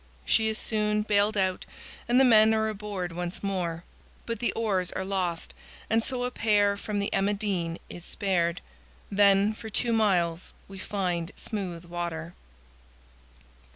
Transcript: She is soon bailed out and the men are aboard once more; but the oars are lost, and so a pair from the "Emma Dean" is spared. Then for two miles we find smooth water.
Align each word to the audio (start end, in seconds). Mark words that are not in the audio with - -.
She 0.25 0.47
is 0.47 0.57
soon 0.57 1.03
bailed 1.03 1.37
out 1.37 1.63
and 2.09 2.19
the 2.19 2.25
men 2.25 2.55
are 2.55 2.67
aboard 2.69 3.11
once 3.11 3.43
more; 3.43 3.83
but 4.25 4.39
the 4.39 4.51
oars 4.53 4.91
are 4.91 5.05
lost, 5.05 5.53
and 5.91 6.03
so 6.03 6.23
a 6.23 6.31
pair 6.31 6.75
from 6.75 6.97
the 6.97 7.13
"Emma 7.13 7.35
Dean" 7.35 7.77
is 7.87 8.03
spared. 8.03 8.61
Then 9.11 9.53
for 9.53 9.69
two 9.69 9.93
miles 9.93 10.55
we 10.67 10.79
find 10.79 11.31
smooth 11.35 11.85
water. 11.85 12.33